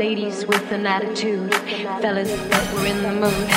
Ladies 0.00 0.46
with 0.46 0.72
an 0.72 0.86
attitude, 0.86 1.54
fellas 2.00 2.30
that 2.30 2.74
were 2.74 2.86
in 2.86 3.02
the 3.02 3.12
mood. 3.12 3.48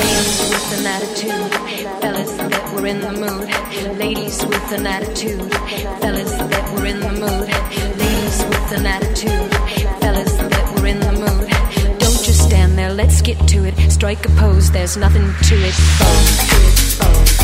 Ladies 0.00 0.40
with 0.48 0.78
an 0.78 0.86
attitude, 0.86 2.00
fellas 2.00 2.32
that 2.38 2.74
were 2.74 2.86
in 2.86 3.00
the 3.00 3.12
mood. 3.12 3.98
Ladies 3.98 4.42
with 4.46 4.72
an 4.72 4.86
attitude, 4.86 5.52
fellas 6.00 6.32
that 6.32 6.72
were 6.72 6.86
in 6.86 7.00
the 7.00 7.12
mood. 7.12 7.48
Ladies 7.98 8.42
with 8.44 8.72
an 8.78 8.86
attitude, 8.86 9.50
fellas 10.00 10.32
that 10.36 10.80
were 10.80 10.86
in 10.86 11.00
the 11.00 11.12
mood. 11.12 11.50
Don't 11.98 12.24
just 12.24 12.44
stand 12.46 12.78
there, 12.78 12.94
let's 12.94 13.20
get 13.20 13.36
to 13.48 13.66
it. 13.66 13.74
Strike 13.92 14.24
a 14.24 14.30
pose, 14.30 14.70
there's 14.70 14.96
nothing 14.96 15.26
to 15.48 15.54
it. 15.54 15.74
Pose, 15.98 16.98
pose. 16.98 17.39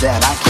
Said, 0.00 0.24
I 0.24 0.34
can't 0.34 0.49